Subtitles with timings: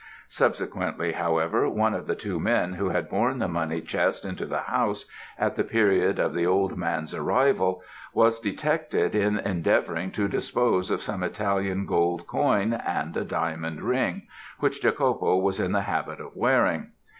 [0.29, 4.61] Subsequently, however, one of the two men who had borne the money chest into the
[4.61, 5.05] house,
[5.37, 11.03] at the period of the old man's arrival, was detected in endeavouring to dispose of
[11.03, 14.23] some Italian gold coin and a diamond ring,
[14.59, 16.93] which Jacopo was in the habit of wearing.